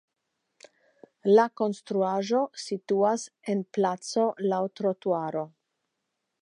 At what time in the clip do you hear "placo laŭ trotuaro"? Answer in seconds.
3.79-5.47